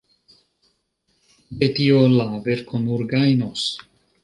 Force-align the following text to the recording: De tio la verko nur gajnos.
De 1.59 1.69
tio 1.79 2.01
la 2.15 2.27
verko 2.49 2.83
nur 2.87 3.07
gajnos. 3.15 3.71